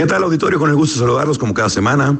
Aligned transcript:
¿Qué 0.00 0.06
tal 0.06 0.22
auditorio? 0.22 0.58
Con 0.58 0.70
el 0.70 0.76
gusto 0.76 0.94
de 0.94 1.00
saludarlos 1.00 1.36
como 1.36 1.52
cada 1.52 1.68
semana. 1.68 2.18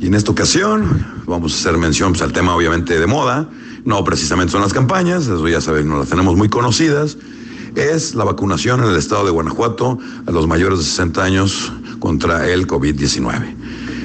Y 0.00 0.08
en 0.08 0.14
esta 0.14 0.32
ocasión 0.32 1.06
vamos 1.24 1.52
a 1.52 1.56
hacer 1.56 1.78
mención 1.78 2.10
pues, 2.10 2.20
al 2.20 2.32
tema 2.32 2.52
obviamente 2.52 2.98
de 2.98 3.06
moda. 3.06 3.48
No 3.84 4.02
precisamente 4.02 4.50
son 4.50 4.60
las 4.60 4.72
campañas, 4.72 5.28
eso 5.28 5.46
ya 5.46 5.60
saben, 5.60 5.88
no 5.88 5.98
las 5.98 6.08
tenemos 6.08 6.34
muy 6.34 6.48
conocidas. 6.48 7.16
Es 7.76 8.16
la 8.16 8.24
vacunación 8.24 8.82
en 8.82 8.90
el 8.90 8.96
estado 8.96 9.24
de 9.24 9.30
Guanajuato 9.30 10.00
a 10.26 10.32
los 10.32 10.48
mayores 10.48 10.80
de 10.80 10.84
60 10.84 11.22
años 11.22 11.72
contra 12.00 12.48
el 12.48 12.66
COVID-19. 12.66 13.54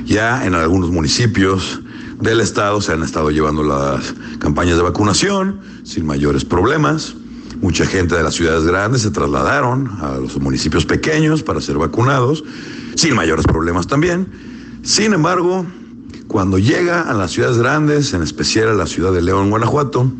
Ya 0.05 0.45
en 0.45 0.53
algunos 0.53 0.91
municipios 0.91 1.81
del 2.21 2.39
estado 2.39 2.81
se 2.81 2.93
han 2.93 3.01
estado 3.01 3.31
llevando 3.31 3.63
las 3.63 4.13
campañas 4.37 4.77
de 4.77 4.83
vacunación 4.83 5.59
sin 5.81 6.05
mayores 6.05 6.45
problemas. 6.45 7.15
Mucha 7.61 7.87
gente 7.87 8.13
de 8.13 8.21
las 8.21 8.35
ciudades 8.35 8.63
grandes 8.65 9.01
se 9.01 9.09
trasladaron 9.09 9.89
a 10.01 10.17
los 10.17 10.39
municipios 10.39 10.85
pequeños 10.85 11.41
para 11.41 11.59
ser 11.59 11.79
vacunados, 11.79 12.43
sin 12.97 13.15
mayores 13.15 13.45
problemas 13.45 13.87
también. 13.87 14.27
Sin 14.83 15.13
embargo, 15.13 15.65
cuando 16.27 16.57
llega 16.57 17.01
a 17.01 17.13
las 17.13 17.31
ciudades 17.31 17.57
grandes, 17.57 18.13
en 18.13 18.23
especial 18.23 18.69
a 18.69 18.73
la 18.73 18.87
ciudad 18.87 19.13
de 19.13 19.21
León, 19.21 19.49
Guanajuato, 19.49 20.11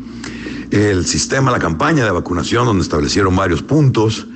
el 0.70 1.04
sistema, 1.04 1.50
la 1.50 1.58
campaña 1.58 2.04
de 2.04 2.10
vacunación, 2.12 2.66
donde 2.66 2.82
establecieron 2.82 3.34
varios 3.34 3.62
puntos, 3.62 4.26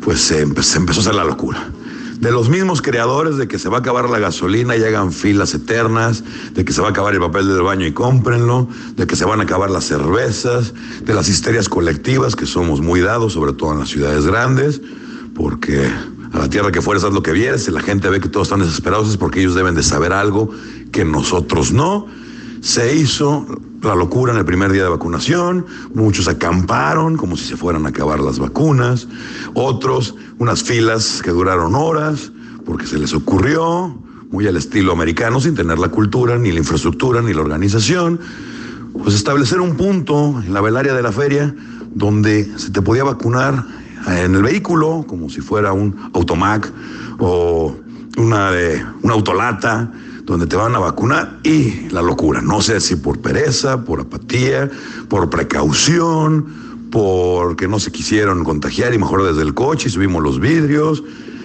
pues 0.00 0.20
se, 0.20 0.40
empezó 0.40 1.00
a 1.00 1.02
hacer 1.02 1.14
la 1.14 1.24
locura 1.24 1.70
de 2.20 2.32
los 2.32 2.48
mismos 2.48 2.80
creadores 2.80 3.36
de 3.36 3.46
que 3.46 3.58
se 3.58 3.68
va 3.68 3.76
a 3.76 3.80
acabar 3.80 4.08
la 4.08 4.18
gasolina 4.18 4.74
y 4.74 4.82
hagan 4.82 5.12
filas 5.12 5.52
eternas, 5.52 6.24
de 6.54 6.64
que 6.64 6.72
se 6.72 6.80
va 6.80 6.88
a 6.88 6.90
acabar 6.90 7.12
el 7.12 7.20
papel 7.20 7.46
del 7.46 7.60
baño 7.60 7.86
y 7.86 7.92
cómprenlo, 7.92 8.68
de 8.96 9.06
que 9.06 9.16
se 9.16 9.26
van 9.26 9.40
a 9.40 9.42
acabar 9.42 9.70
las 9.70 9.84
cervezas, 9.84 10.72
de 11.04 11.12
las 11.12 11.28
histerias 11.28 11.68
colectivas 11.68 12.34
que 12.34 12.46
somos 12.46 12.80
muy 12.80 13.00
dados, 13.00 13.34
sobre 13.34 13.52
todo 13.52 13.74
en 13.74 13.80
las 13.80 13.90
ciudades 13.90 14.24
grandes, 14.24 14.80
porque 15.34 15.90
la 16.38 16.48
tierra 16.48 16.70
que 16.70 16.82
fueres 16.82 17.04
haz 17.04 17.12
lo 17.12 17.22
que 17.22 17.32
vieres, 17.32 17.64
si 17.64 17.70
la 17.70 17.80
gente 17.80 18.08
ve 18.08 18.20
que 18.20 18.28
todos 18.28 18.48
están 18.48 18.60
desesperados 18.60 19.08
es 19.08 19.16
porque 19.16 19.40
ellos 19.40 19.54
deben 19.54 19.74
de 19.74 19.82
saber 19.82 20.12
algo 20.12 20.50
que 20.92 21.04
nosotros 21.04 21.72
no. 21.72 22.06
Se 22.60 22.96
hizo 22.96 23.46
la 23.82 23.94
locura 23.94 24.32
en 24.32 24.38
el 24.38 24.44
primer 24.44 24.72
día 24.72 24.82
de 24.82 24.88
vacunación, 24.88 25.66
muchos 25.94 26.28
acamparon 26.28 27.16
como 27.16 27.36
si 27.36 27.44
se 27.44 27.56
fueran 27.56 27.86
a 27.86 27.90
acabar 27.90 28.20
las 28.20 28.38
vacunas, 28.38 29.08
otros 29.54 30.14
unas 30.38 30.62
filas 30.62 31.20
que 31.22 31.30
duraron 31.30 31.74
horas 31.74 32.32
porque 32.64 32.86
se 32.86 32.98
les 32.98 33.14
ocurrió, 33.14 33.96
muy 34.30 34.46
al 34.46 34.56
estilo 34.56 34.92
americano, 34.92 35.40
sin 35.40 35.54
tener 35.54 35.78
la 35.78 35.88
cultura, 35.88 36.36
ni 36.36 36.50
la 36.50 36.58
infraestructura, 36.58 37.22
ni 37.22 37.32
la 37.32 37.42
organización, 37.42 38.18
pues 39.02 39.14
establecer 39.14 39.60
un 39.60 39.76
punto 39.76 40.42
en 40.44 40.52
la 40.52 40.60
velaria 40.60 40.94
de 40.94 41.02
la 41.02 41.12
feria 41.12 41.54
donde 41.94 42.50
se 42.58 42.70
te 42.70 42.82
podía 42.82 43.04
vacunar 43.04 43.64
en 44.08 44.34
el 44.34 44.42
vehículo, 44.42 45.04
como 45.06 45.28
si 45.28 45.40
fuera 45.40 45.72
un 45.72 46.10
automac 46.12 46.72
o 47.18 47.76
una, 48.16 48.50
de, 48.50 48.84
una 49.02 49.14
autolata, 49.14 49.92
donde 50.24 50.46
te 50.46 50.56
van 50.56 50.74
a 50.74 50.80
vacunar 50.80 51.38
y 51.44 51.88
la 51.90 52.02
locura. 52.02 52.42
No 52.42 52.60
sé 52.60 52.80
si 52.80 52.96
por 52.96 53.20
pereza, 53.20 53.84
por 53.84 54.00
apatía, 54.00 54.68
por 55.08 55.30
precaución, 55.30 56.46
porque 56.90 57.68
no 57.68 57.78
se 57.78 57.92
quisieron 57.92 58.42
contagiar 58.42 58.92
y 58.92 58.98
mejor 58.98 59.22
desde 59.24 59.42
el 59.42 59.54
coche 59.54 59.88
y 59.88 59.90
subimos 59.90 60.22
los 60.22 60.40
vidrios. 60.40 61.02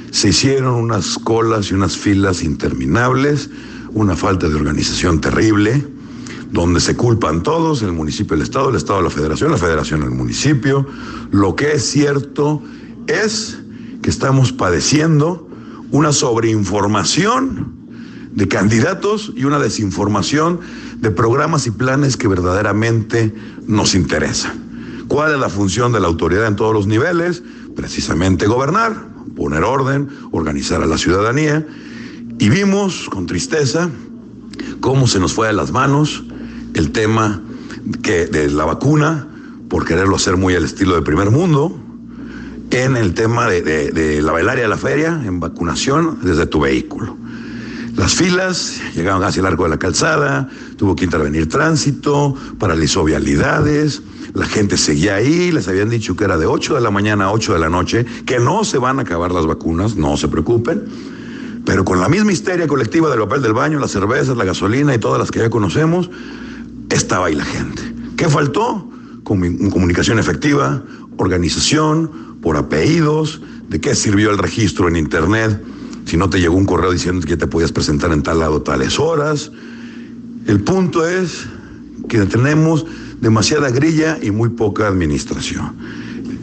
Se 0.10 0.30
hicieron 0.30 0.76
unas 0.76 1.18
colas 1.20 1.72
y 1.72 1.76
unas 1.76 1.96
filas 1.96 2.44
interminables, 2.44 3.50
una 3.94 4.16
falta 4.16 4.50
de 4.50 4.56
organización 4.56 5.22
terrible, 5.22 5.86
donde 6.52 6.82
se 6.82 6.98
culpan 6.98 7.44
todos, 7.44 7.82
el 7.82 7.94
municipio, 7.94 8.36
el 8.36 8.42
Estado, 8.42 8.70
el 8.70 8.76
Estado, 8.76 9.02
la 9.02 9.10
Federación, 9.10 9.52
la 9.52 9.58
Federación, 9.58 10.04
el 10.04 10.12
municipio. 10.12 10.86
Lo 11.32 11.56
que 11.56 11.74
es 11.74 11.86
cierto 11.90 12.62
es 13.08 13.58
que 14.02 14.10
estamos 14.10 14.52
padeciendo 14.52 15.48
una 15.92 16.12
sobreinformación 16.12 17.74
de 18.34 18.48
candidatos 18.48 19.32
y 19.36 19.46
una 19.46 19.60
desinformación 19.60 20.60
de 20.98 21.12
programas 21.12 21.68
y 21.68 21.72
planes 21.72 22.18
que 22.18 22.28
verdaderamente 22.28 23.34
nos 23.66 23.96
interesan. 23.96 25.06
¿Cuál 25.08 25.34
es 25.34 25.40
la 25.40 25.50
función 25.50 25.92
de 25.94 26.00
la 26.02 26.08
autoridad 26.08 26.48
en 26.48 26.56
todos 26.58 26.74
los 26.74 26.86
niveles? 26.86 27.44
Precisamente 27.76 28.46
gobernar, 28.46 29.08
poner 29.36 29.64
orden, 29.64 30.10
organizar 30.32 30.82
a 30.82 30.86
la 30.86 30.98
ciudadanía. 30.98 31.66
Y 32.40 32.50
vimos 32.50 33.10
con 33.10 33.26
tristeza 33.26 33.90
cómo 34.80 35.08
se 35.08 35.20
nos 35.20 35.34
fue 35.34 35.48
de 35.48 35.54
las 35.54 35.72
manos 35.72 36.24
el 36.74 36.92
tema 36.92 37.42
que, 38.02 38.26
de 38.26 38.50
la 38.50 38.66
vacuna, 38.66 39.28
por 39.70 39.86
quererlo 39.86 40.16
hacer 40.16 40.38
muy 40.38 40.56
al 40.56 40.66
estilo 40.66 40.96
de 40.96 41.02
primer 41.02 41.32
mundo, 41.32 41.78
en 42.72 42.96
el 42.96 43.14
tema 43.14 43.48
de, 43.48 43.62
de 43.62 44.22
la 44.22 44.32
velaria 44.32 44.64
de 44.64 44.70
la 44.70 44.78
feria, 44.78 45.22
en 45.26 45.40
vacunación 45.40 46.20
desde 46.24 46.46
tu 46.46 46.62
vehículo. 46.62 47.18
Las 47.98 48.16
filas 48.16 48.82
llegaban 48.96 49.24
hacia 49.24 49.42
el 49.42 49.46
arco 49.46 49.64
de 49.64 49.70
la 49.70 49.78
calzada, 49.78 50.50
tuvo 50.78 50.96
que 50.96 51.04
intervenir 51.04 51.50
tránsito, 51.50 52.36
paralizó 52.58 53.04
vialidades, 53.04 54.02
la 54.34 54.46
gente 54.46 54.78
seguía 54.78 55.16
ahí, 55.16 55.52
les 55.52 55.68
habían 55.68 55.90
dicho 55.90 56.16
que 56.16 56.24
era 56.24 56.38
de 56.38 56.46
8 56.46 56.76
de 56.76 56.82
la 56.82 56.90
mañana 56.90 57.26
a 57.26 57.32
8 57.32 57.54
de 57.54 57.60
la 57.60 57.70
noche, 57.70 58.06
que 58.26 58.40
no 58.40 58.64
se 58.64 58.78
van 58.78 59.00
a 59.00 59.02
acabar 59.02 59.32
las 59.32 59.46
vacunas, 59.46 59.98
no 59.98 60.16
se 60.16 60.30
preocupen, 60.30 60.86
pero 61.66 61.84
con 61.84 62.00
la 62.00 62.08
misma 62.08 62.32
histeria 62.32 62.66
colectiva 62.66 63.10
del 63.10 63.20
papel 63.20 63.42
del 63.42 63.54
baño, 63.54 63.78
las 63.78 63.92
cervezas, 63.92 64.38
la 64.38 64.46
gasolina 64.46 64.96
y 64.96 65.00
todas 65.00 65.20
las 65.20 65.30
que 65.30 65.40
ya 65.40 65.50
conocemos, 65.50 66.10
estaba 66.92 67.28
ahí 67.28 67.36
la 67.36 67.46
gente. 67.46 67.82
¿Qué 68.18 68.30
faltó? 68.30 68.90
Comunicación 69.24 70.20
efectiva, 70.20 70.84
organización, 71.18 72.40
por 72.42 72.58
apellidos, 72.58 73.42
de 73.70 73.80
qué 73.80 73.96
sirvió 73.96 74.32
el 74.32 74.38
registro 74.38 74.88
en 74.88 74.96
Internet 74.98 75.62
si 76.06 76.18
no 76.18 76.30
te 76.30 76.40
llegó 76.40 76.56
un 76.56 76.66
correo 76.66 76.92
diciendo 76.92 77.26
que 77.26 77.38
te 77.38 77.48
podías 77.48 77.72
presentar 77.72 78.12
en 78.12 78.24
tal 78.24 78.40
lado 78.40 78.62
tales 78.62 79.00
horas. 79.00 79.52
El 80.46 80.62
punto 80.62 81.08
es 81.08 81.46
que 82.10 82.20
tenemos 82.26 82.86
demasiada 83.22 83.70
grilla 83.70 84.18
y 84.22 84.32
muy 84.32 84.50
poca 84.50 84.88
administración. 84.88 85.76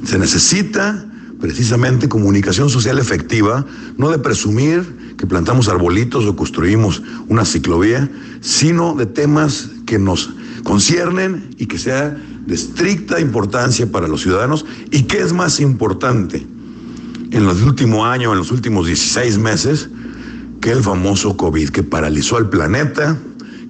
Se 0.04 0.18
necesita 0.18 1.04
precisamente 1.40 2.08
comunicación 2.08 2.70
social 2.70 2.98
efectiva, 2.98 3.66
no 3.96 4.10
de 4.10 4.18
presumir 4.18 5.14
que 5.16 5.26
plantamos 5.26 5.68
arbolitos 5.68 6.24
o 6.24 6.36
construimos 6.36 7.02
una 7.28 7.44
ciclovía, 7.44 8.08
sino 8.40 8.94
de 8.94 9.06
temas 9.06 9.68
que 9.88 9.98
nos 9.98 10.28
conciernen 10.64 11.48
y 11.56 11.64
que 11.64 11.78
sea 11.78 12.14
de 12.46 12.54
estricta 12.54 13.18
importancia 13.20 13.90
para 13.90 14.06
los 14.06 14.20
ciudadanos 14.20 14.66
y 14.90 15.04
que 15.04 15.18
es 15.18 15.32
más 15.32 15.60
importante 15.60 16.46
en 17.30 17.46
los 17.46 17.62
últimos 17.62 18.06
años, 18.06 18.32
en 18.32 18.38
los 18.38 18.52
últimos 18.52 18.86
16 18.86 19.38
meses, 19.38 19.88
que 20.60 20.72
el 20.72 20.82
famoso 20.82 21.38
COVID 21.38 21.70
que 21.70 21.82
paralizó 21.82 22.36
al 22.36 22.50
planeta, 22.50 23.16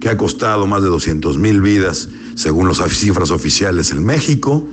que 0.01 0.09
ha 0.09 0.17
costado 0.17 0.67
más 0.67 0.83
de 0.83 0.89
200 0.89 1.37
mil 1.37 1.61
vidas 1.61 2.09
según 2.35 2.67
las 2.67 2.79
cifras 2.89 3.31
oficiales 3.31 3.91
en 3.91 4.05
México, 4.05 4.67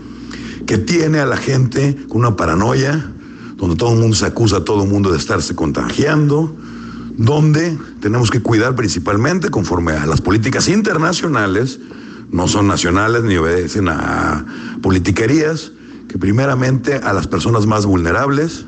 que 0.66 0.78
tiene 0.78 1.20
a 1.20 1.26
la 1.26 1.36
gente 1.36 1.96
con 2.08 2.22
una 2.22 2.34
paranoia, 2.34 3.12
donde 3.56 3.76
todo 3.76 3.92
el 3.92 4.00
mundo 4.00 4.16
se 4.16 4.26
acusa 4.26 4.58
a 4.58 4.64
todo 4.64 4.82
el 4.82 4.88
mundo 4.88 5.12
de 5.12 5.18
estarse 5.18 5.54
contagiando, 5.54 6.56
donde 7.16 7.78
tenemos 8.00 8.30
que 8.30 8.40
cuidar 8.40 8.74
principalmente 8.74 9.48
conforme 9.48 9.92
a 9.92 10.06
las 10.06 10.20
políticas 10.20 10.68
internacionales, 10.68 11.80
no 12.30 12.48
son 12.48 12.66
nacionales 12.66 13.22
ni 13.22 13.36
obedecen 13.36 13.88
a 13.88 14.44
politiquerías, 14.82 15.72
que 16.08 16.18
primeramente 16.18 16.94
a 16.96 17.12
las 17.12 17.26
personas 17.26 17.66
más 17.66 17.86
vulnerables, 17.86 18.66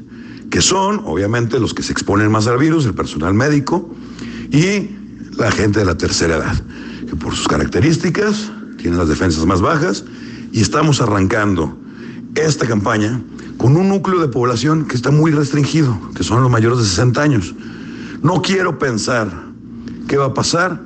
que 0.50 0.62
son 0.62 1.02
obviamente 1.04 1.60
los 1.60 1.74
que 1.74 1.82
se 1.82 1.92
exponen 1.92 2.30
más 2.30 2.46
al 2.46 2.58
virus, 2.58 2.86
el 2.86 2.94
personal 2.94 3.34
médico 3.34 3.94
y 4.50 4.90
la 5.36 5.50
gente 5.50 5.80
de 5.80 5.84
la 5.84 5.96
tercera 5.96 6.36
edad, 6.36 6.62
que 7.08 7.16
por 7.16 7.34
sus 7.34 7.46
características 7.48 8.50
tienen 8.78 8.98
las 8.98 9.08
defensas 9.08 9.44
más 9.44 9.60
bajas 9.60 10.04
y 10.52 10.60
estamos 10.60 11.00
arrancando 11.00 11.78
esta 12.34 12.66
campaña 12.66 13.20
con 13.56 13.76
un 13.76 13.88
núcleo 13.88 14.20
de 14.20 14.28
población 14.28 14.86
que 14.86 14.96
está 14.96 15.10
muy 15.10 15.32
restringido, 15.32 15.98
que 16.14 16.22
son 16.22 16.42
los 16.42 16.50
mayores 16.50 16.78
de 16.78 16.84
60 16.84 17.20
años. 17.20 17.54
No 18.22 18.42
quiero 18.42 18.78
pensar 18.78 19.30
qué 20.08 20.16
va 20.16 20.26
a 20.26 20.34
pasar 20.34 20.80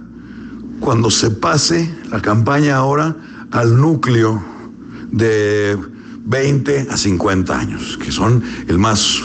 cuando 0.80 1.10
se 1.10 1.30
pase 1.30 1.94
la 2.10 2.20
campaña 2.20 2.76
ahora 2.76 3.16
al 3.52 3.76
núcleo 3.76 4.42
de 5.10 5.78
20 6.24 6.88
a 6.90 6.96
50 6.96 7.58
años, 7.58 7.98
que 7.98 8.10
son 8.10 8.42
el 8.68 8.78
más 8.78 9.22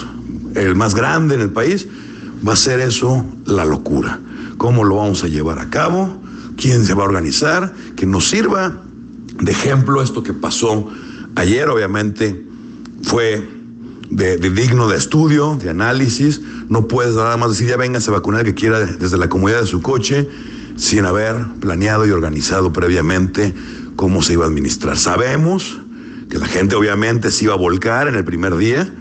el 0.55 0.75
más 0.75 0.95
grande 0.95 1.35
en 1.35 1.41
el 1.41 1.49
país, 1.49 1.87
va 2.47 2.53
a 2.53 2.55
ser 2.55 2.79
eso 2.79 3.25
la 3.45 3.65
locura. 3.65 4.19
¿Cómo 4.57 4.83
lo 4.83 4.95
vamos 4.95 5.23
a 5.23 5.27
llevar 5.27 5.59
a 5.59 5.69
cabo? 5.69 6.21
¿Quién 6.55 6.83
se 6.85 6.93
va 6.93 7.03
a 7.03 7.05
organizar? 7.05 7.73
Que 7.95 8.05
nos 8.05 8.29
sirva 8.29 8.81
de 9.39 9.51
ejemplo 9.51 10.01
esto 10.01 10.23
que 10.23 10.33
pasó 10.33 10.89
ayer, 11.35 11.69
obviamente, 11.69 12.43
fue 13.03 13.47
de, 14.09 14.37
digno 14.37 14.87
de 14.87 14.97
estudio, 14.97 15.57
de 15.61 15.69
análisis. 15.69 16.41
No 16.69 16.87
puedes 16.87 17.15
nada 17.15 17.37
más 17.37 17.51
decir, 17.51 17.67
ya 17.67 17.77
venga 17.77 17.99
a 17.99 18.11
vacunar 18.11 18.43
que 18.43 18.53
quiera 18.53 18.79
desde 18.79 19.17
la 19.17 19.29
comodidad 19.29 19.61
de 19.61 19.67
su 19.67 19.81
coche, 19.81 20.27
sin 20.75 21.05
haber 21.05 21.35
planeado 21.59 22.05
y 22.05 22.11
organizado 22.11 22.71
previamente 22.71 23.53
cómo 23.95 24.21
se 24.21 24.33
iba 24.33 24.45
a 24.45 24.47
administrar. 24.47 24.97
Sabemos 24.97 25.79
que 26.29 26.37
la 26.37 26.47
gente 26.47 26.75
obviamente 26.75 27.31
se 27.31 27.45
iba 27.45 27.53
a 27.53 27.57
volcar 27.57 28.07
en 28.07 28.15
el 28.15 28.25
primer 28.25 28.55
día, 28.57 28.91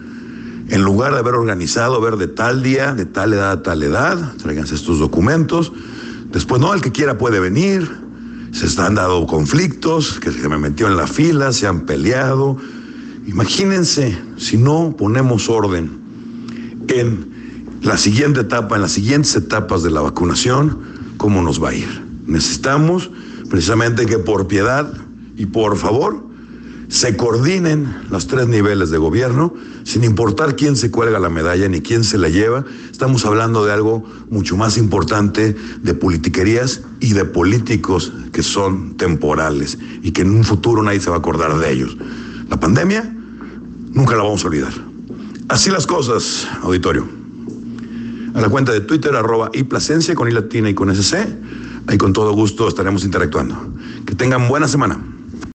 En 0.69 0.83
lugar 0.83 1.13
de 1.13 1.21
haber 1.21 1.35
organizado, 1.35 2.01
ver 2.01 2.17
de 2.17 2.27
tal 2.27 2.61
día, 2.61 2.93
de 2.93 3.07
tal 3.07 3.33
edad 3.33 3.53
a 3.53 3.63
tal 3.63 3.85
edad, 3.85 4.33
tráiganse 4.43 4.75
estos 4.75 4.99
documentos. 4.99 5.73
Después, 6.33 6.61
no, 6.61 6.75
el 6.75 6.81
que 6.81 6.91
quiera 6.91 7.19
puede 7.19 7.39
venir. 7.39 7.89
Se 8.51 8.67
están 8.67 8.97
dando 8.97 9.25
conflictos, 9.29 10.19
que 10.19 10.33
se 10.33 10.49
me 10.49 10.59
metió 10.59 10.89
en 10.89 10.97
la 10.97 11.07
fila, 11.07 11.53
se 11.53 11.69
han 11.69 11.87
peleado. 11.87 12.59
Imagínense 13.27 14.17
si 14.37 14.57
no 14.57 14.95
ponemos 14.97 15.49
orden 15.49 15.91
en 16.89 17.81
la 17.83 17.97
siguiente 17.97 18.41
etapa, 18.41 18.77
en 18.77 18.83
las 18.83 18.93
siguientes 18.93 19.35
etapas 19.35 19.83
de 19.83 19.91
la 19.91 20.01
vacunación, 20.01 20.79
cómo 21.17 21.43
nos 21.43 21.63
va 21.63 21.71
a 21.71 21.75
ir. 21.75 22.07
Necesitamos 22.27 23.11
precisamente 23.51 24.07
que 24.07 24.19
por 24.19 24.47
piedad 24.47 24.93
y 25.37 25.47
por 25.47 25.77
favor 25.77 26.25
se 26.89 27.17
coordinen 27.17 27.97
los 28.11 28.29
tres 28.29 28.47
niveles 28.47 28.91
de 28.91 28.99
gobierno, 28.99 29.53
sin 29.83 30.05
importar 30.05 30.55
quién 30.55 30.77
se 30.77 30.93
cuelga 30.93 31.19
la 31.19 31.29
medalla 31.29 31.69
ni 31.69 31.81
quién 31.81 32.05
se 32.05 32.19
la 32.19 32.29
lleva. 32.29 32.65
Estamos 32.93 33.25
hablando 33.25 33.67
de 33.67 33.73
algo 33.73 34.05
mucho 34.31 34.57
más 34.57 34.79
importante, 34.79 35.57
de 35.83 35.95
politiquerías 35.95 36.83
y 37.01 37.13
de 37.13 37.25
políticos 37.25 38.13
que 38.33 38.45
son 38.45 38.97
temporales 38.97 39.79
y 40.03 40.13
que 40.13 40.23
en 40.23 40.31
un 40.31 40.45
futuro 40.45 40.81
nadie 40.85 41.01
se 41.01 41.11
va 41.11 41.17
a 41.17 41.19
acordar 41.19 41.59
de 41.59 41.73
ellos. 41.73 41.97
La 42.49 42.61
pandemia 42.61 43.16
nunca 43.97 44.15
la 44.15 44.23
vamos 44.23 44.45
a 44.45 44.47
olvidar. 44.47 44.73
Así 45.49 45.71
las 45.71 45.87
cosas, 45.87 46.47
auditorio. 46.63 47.09
A 48.35 48.41
la 48.41 48.49
cuenta 48.49 48.71
de 48.71 48.83
Twitter, 48.83 49.17
arroba 49.17 49.51
y 49.53 49.65
Plasencia 49.65 50.15
con 50.15 50.31
I 50.31 50.69
y 50.69 50.75
con 50.75 50.95
SC. 50.95 51.27
Ahí 51.89 51.99
con 51.99 52.13
todo 52.13 52.33
gusto 52.33 52.69
estaremos 52.69 53.05
interactuando. 53.05 53.57
Que 54.05 54.15
tengan 54.15 54.49
buena 54.49 54.69
semana. 54.69 55.01